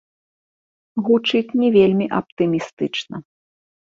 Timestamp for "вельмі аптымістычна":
1.75-3.21